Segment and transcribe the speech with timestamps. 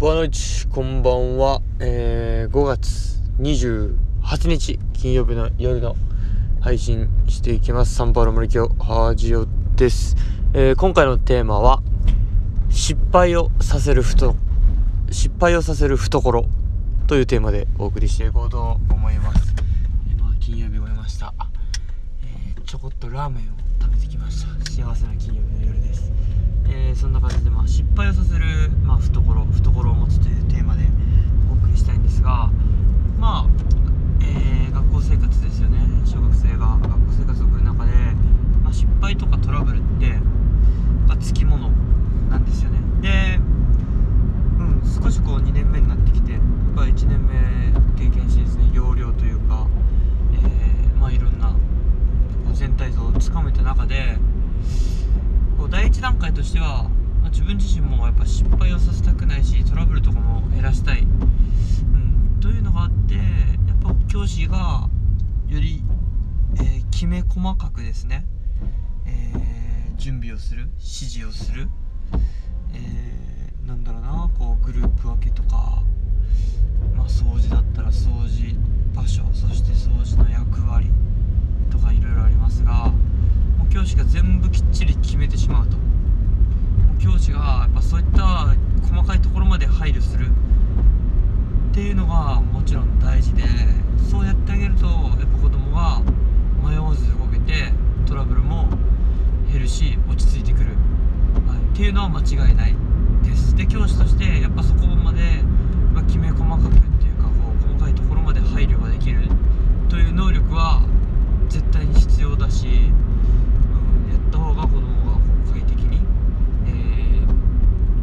[0.00, 5.94] ボアノイチこんばんは、えー、5月28日金曜日の夜の
[6.62, 7.96] 配信していきます。
[7.96, 10.16] サンパウロ森京ハージオです、
[10.54, 11.82] えー、今回のテーマは
[12.70, 14.36] 失敗をさせるふと
[15.10, 16.46] 失敗をさせる懐
[17.06, 19.54] というテーマでお送りしていこうと思います、
[20.08, 21.34] えー、まあ金曜日終えました、
[22.22, 26.10] えー、ちょこっとラーメンを食べてきました幸せな金曜日の夜です
[26.72, 30.84] えー、そんな感じで、まあ、失敗をさせる、まあ、懐懐を持つというテーマで
[31.50, 32.50] お送りしたいんですが
[33.18, 33.46] まあ、
[34.20, 37.92] えー、学校生活ですよね小学生が学校生活を送る中で、
[38.62, 40.18] まあ、失敗とかトラブルって
[41.08, 41.70] まあ、つきもの
[42.30, 43.38] なんですよねで、
[44.58, 46.40] うん、少しこう2年目になってきてやっ
[46.76, 47.34] ぱ1年目
[47.98, 49.66] 経験してですね要領というか、
[50.34, 51.52] えー、まあいろんな
[52.52, 54.18] 全体像をつかめた中で
[55.56, 56.90] こう第一段階としては、
[57.22, 63.24] ま、自分自身もやっぱ失敗をさせたくないしトラブルとかも減らしたい、うん、というのがあってやっ
[63.80, 64.88] ぱ教師が
[65.46, 65.84] より、
[66.56, 68.26] えー、きめ細かくですね、
[69.06, 71.68] えー、準備をする指示をする、
[72.74, 75.80] えー、なんだろうなこうグループ分けとか、
[76.96, 78.56] まあ、掃除だったら掃除
[78.96, 80.90] 場所そして掃除の役割
[81.70, 82.92] とかいろいろありますが
[83.70, 85.76] 教師が全部きっちり決めてしまうと
[86.98, 90.30] 教師がやっぱそういった細かいところまで配慮するっ
[91.72, 93.44] ていうのがもちろん大事で
[94.10, 96.02] そうやってあげるとやっぱ子供が
[96.68, 97.72] 迷わず動けて
[98.06, 98.68] トラブルも
[99.52, 100.66] 減るし落ち着いてくる、
[101.46, 102.74] はい、っていうのは間違いない
[103.22, 103.54] です。
[103.54, 105.42] で教師としてやっぱそこまで、
[105.94, 109.22] まきめ細かくっていうかこう細かいところまで配慮ができる
[109.88, 110.82] という能力は
[111.48, 115.18] 絶対に必要だしうん、やった方が子供が
[115.52, 116.00] 快適に、
[116.66, 116.70] え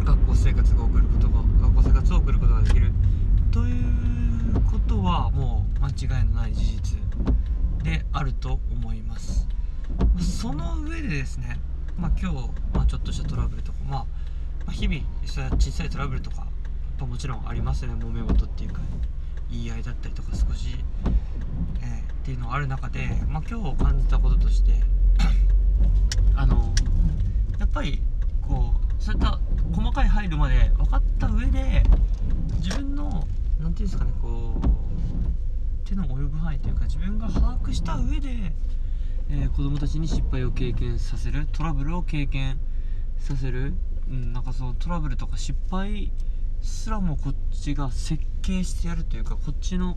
[0.00, 2.92] ー、学校生活が送ることが学校生活を送ることができる
[3.50, 6.98] ということはもう間違いのない事実
[7.82, 9.48] であると思います。
[10.18, 11.58] その上でですね、
[11.98, 12.36] まあ、今日、
[12.74, 14.06] まあ、ちょっとしたトラブルとか、ま
[14.66, 16.46] あ、日々そういう小さいトラブルとか
[16.98, 18.04] もちろんありますよね。
[18.04, 18.80] 揉め事っていうか
[19.50, 20.76] 言い合いだったりとか少し、
[21.80, 24.72] えー、っていうのがある中で、まあ、今日感じたこととして
[26.36, 26.72] あの
[27.58, 28.02] やっぱり
[28.42, 29.40] こうそういった
[29.72, 31.82] 細かい配慮まで分かった上で
[32.58, 33.26] 自分の何て
[33.58, 38.52] 言うんですかねこう手の及ぶ範囲というか自分が把握した上で、
[39.32, 42.58] えー、子供たちに失敗を経験させるトラブルを経験
[43.18, 43.74] させる、
[44.10, 46.12] うん、なんかそのトラブルとか失敗
[46.60, 49.96] すらもこっちが設計してやるというかこっちの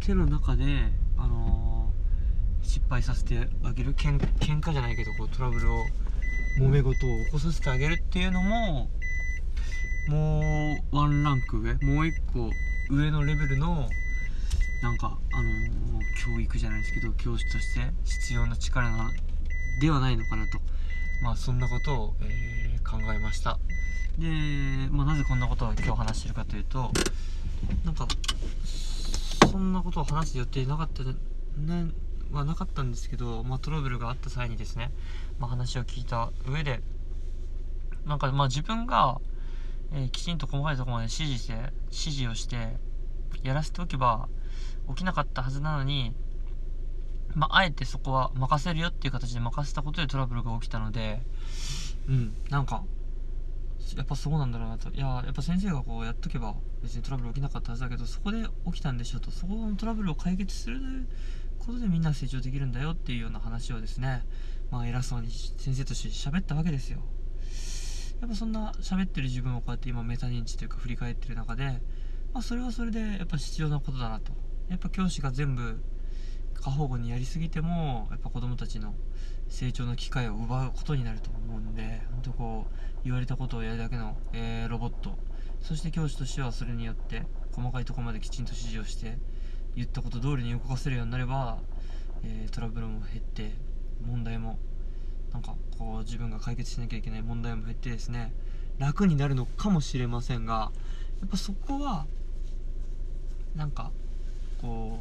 [0.00, 0.64] 手の中で
[1.16, 1.70] あのー
[2.62, 3.94] 失敗させてあげる。
[3.94, 5.84] けん喧嘩じゃないけどこうトラブルを
[6.60, 8.88] 揉め事を起こさせてあげるっていうのも
[10.08, 10.40] も
[10.92, 12.50] うワンランク上もう一個
[12.90, 13.88] 上のレベルの
[14.82, 19.10] なんかあのー、教育じゃないですけど教師として必要な力な
[19.80, 20.58] ではないのかなと。
[21.22, 23.58] まあそんなことを、えー、考えました。
[24.18, 24.26] で、
[24.90, 26.90] まあ、なぜこんなことを今日話してるかというと
[27.84, 28.06] なんか
[29.50, 31.90] そんなことを話す予定なかったね
[32.32, 34.92] はなかったんですけど、まあ、トラブルがあった際にですね、
[35.38, 36.80] まあ、話を聞いた上で
[38.06, 39.20] なんかまあ自分が、
[39.92, 41.54] えー、きちんと細かいところまで指示して
[41.86, 42.76] 指示をして
[43.42, 44.28] やらせておけば
[44.88, 46.14] 起きなかったはずなのに、
[47.34, 51.22] まあ、あえてそこは任せるよっていう形で任せたことでトラブルが起きたので
[52.08, 52.84] うんなんか
[53.96, 54.90] やっぱそうなんだろうなと。
[54.90, 59.30] いややっぱ先生がこうやっとけば別にトラブル起きなかったはずだけどそこで起きたんでしょと。
[59.30, 60.78] そこのトラブルを解決する
[61.58, 64.24] ことでみんな成長できるんだよっていうような話をですね、
[64.70, 67.00] まあ、偉そうに先生として喋ったわけですよ。
[68.20, 71.80] やっぱそんな喋ってる自分をこうやって今メタ認知というか振り返ってる中で、
[72.32, 74.32] まあ、それはそれでやっぱ必要なことだなと。
[74.68, 75.80] やっぱ教師が全部
[76.54, 78.94] 過保護にやりすぎてもやっぱ子供たちの
[79.48, 85.18] 成長の機会を奪うことになると思うんで本当こう言われたことをやるだけの、えー、ロボット。
[85.60, 89.18] そして教師としてはそれによって細かいとこまできちんと指示をして
[89.76, 91.58] 言ったこと通りに動かせるようになれば、
[92.24, 93.50] えー、トラブルも減って
[94.06, 94.58] 問題も
[95.32, 98.32] なんかこう自分が解決しなきゃいけない問題も減ってですね
[98.78, 100.72] 楽になるのかもしれませんが
[101.20, 102.06] やっぱそこは
[103.60, 103.92] なんか
[104.62, 105.00] こ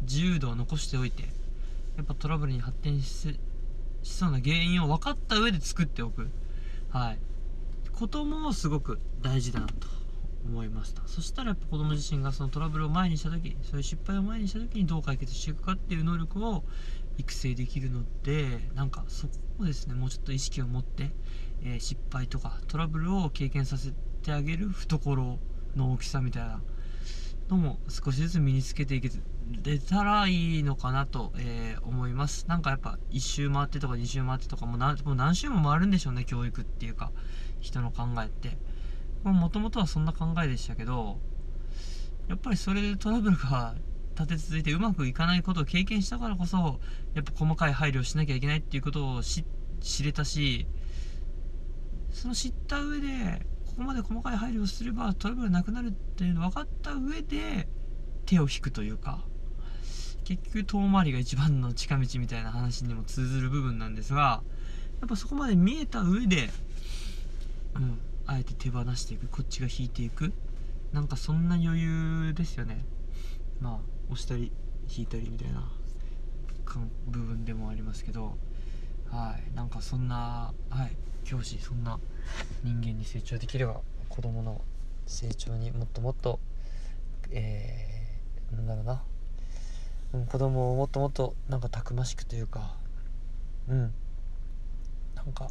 [0.00, 1.24] う自由度を残しておいて
[1.98, 3.38] やっぱトラブルに発展し
[4.02, 6.30] そうな原因を分かった上で作っておく。
[6.88, 7.18] はい。
[7.92, 9.88] こともすごく大事だなと
[10.46, 11.02] 思いました。
[11.06, 16.64] そしたらやっぱ子供自身がそのトラブルを前にした時そういう失敗を前にした時にどう解決していくかっていう能力を
[17.18, 21.10] 育成できるのでなんかそこをですねもうちょっと意識を持って、
[21.62, 25.38] えー、失敗とかトラブルを経験させてあげる懐
[25.76, 26.62] の大きさみたいな
[27.48, 29.22] のも少しずつ身につけていけず
[29.62, 32.46] れたらいいのかなと、えー、思います。
[32.48, 37.12] なんかやっぱ1周回ってとか2周回ってとかもう何もう何周も回るんでしょうね教育っていうか
[37.60, 38.56] 人の考えって。
[39.24, 41.18] もともとはそんな考えでしたけど
[42.28, 43.74] やっぱりそれでトラブルが
[44.14, 46.80] 立て続いてうまくいかないことを経験したからこそ
[47.14, 49.44] やっぱ細かい配慮をしなきゃいけないっていうことを知
[50.04, 50.66] れたし
[52.10, 53.46] その知った上で
[53.78, 57.68] ここまで細かい配慮をすればトラブルなくなるっていうの分かった上で
[58.26, 59.20] 手を引くというか
[60.24, 64.42] 結局遠回りが一番の近道みたいな話にも通ずる部分なんですが
[65.00, 66.50] やっぱそこまで見えた上で、
[67.76, 70.32] うん、あえて手放していくこっちが引いていく
[70.92, 72.84] なんかそんな余裕ですよね。
[73.60, 74.50] まあ押したり
[74.88, 75.62] 引いたりみたいな
[77.06, 78.38] 部分でもありますけど
[79.10, 79.54] はい。
[79.54, 80.96] なんかそんなはい。
[81.24, 81.98] 教師そんな
[82.64, 84.62] 人間に成長できれば子供の
[85.06, 86.40] 成長にもっともっと
[87.30, 89.02] えー、なんだろうな、
[90.14, 92.76] うん、子供をもっともっとなんかたくましくというか。
[93.68, 93.92] うん。
[95.14, 95.48] なんか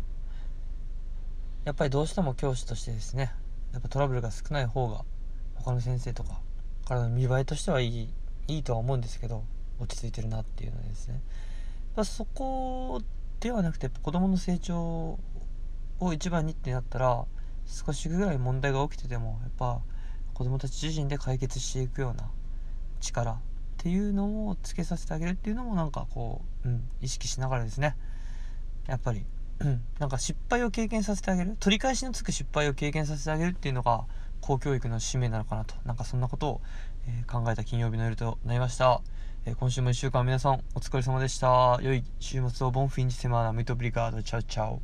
[1.65, 3.31] やっぱりどうしても教師としてですね
[3.73, 5.03] やっぱトラブルが少ない方が
[5.53, 6.39] 他の先生とか
[6.85, 8.09] からの見栄えとしてはいい
[8.47, 9.43] いいとは思うんですけど
[9.79, 11.21] 落ち着いてるなっていうのですね。
[12.03, 13.01] そこ
[13.39, 15.19] ではなくて子供の成長
[15.99, 17.25] を一番にってなったら
[17.65, 19.81] 少しぐらい問題が起きててもやっぱ
[20.33, 22.29] 子供たち自身で解決していくような
[22.99, 23.37] 力っ
[23.77, 27.95] ていうのをつけさせてあげるっていうのもなんかこう、うん、意識しながらですね。
[28.87, 29.25] やっぱり、
[29.59, 31.55] うん、なんか失敗を経験させてあげる。
[31.59, 34.05] 取り返しのつく失敗を経験させてあげるっていうのが
[34.41, 35.75] 公教育の使命なのかなと。
[35.85, 36.61] なんかそんなことを、
[37.07, 39.01] え、考えた金曜日の夜となりました、
[39.45, 41.79] えー、今週も1週間皆さんお疲れ様でした。
[41.81, 44.79] 良い週末をボンフィンジセマーナムイトブリガードチャウチャウ